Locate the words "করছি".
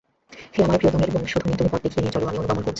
2.57-2.69